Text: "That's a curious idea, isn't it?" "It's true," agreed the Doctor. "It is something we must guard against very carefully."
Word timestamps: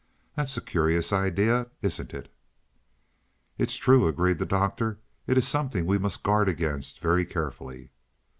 "That's 0.35 0.57
a 0.57 0.61
curious 0.61 1.13
idea, 1.13 1.67
isn't 1.83 2.11
it?" 2.11 2.33
"It's 3.59 3.75
true," 3.77 4.07
agreed 4.07 4.39
the 4.39 4.47
Doctor. 4.47 4.97
"It 5.27 5.37
is 5.37 5.47
something 5.47 5.85
we 5.85 5.99
must 5.99 6.23
guard 6.23 6.49
against 6.49 6.97
very 6.99 7.23
carefully." 7.23 7.91